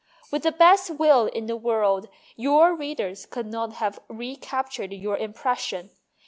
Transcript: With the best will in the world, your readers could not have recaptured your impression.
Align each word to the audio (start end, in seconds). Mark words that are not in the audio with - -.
With 0.31 0.41
the 0.41 0.51
best 0.51 0.89
will 0.89 1.27
in 1.27 1.45
the 1.45 1.55
world, 1.55 2.09
your 2.35 2.73
readers 2.73 3.27
could 3.27 3.45
not 3.45 3.73
have 3.73 3.99
recaptured 4.09 4.93
your 4.93 5.15
impression. 5.15 5.91